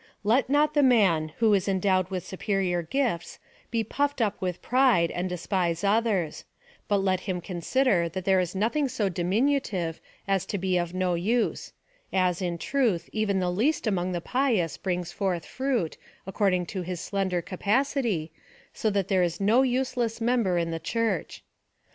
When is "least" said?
13.51-13.85